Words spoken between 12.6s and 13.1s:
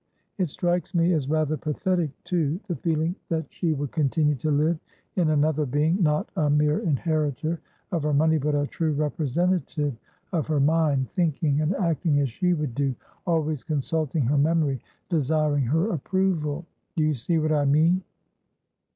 do,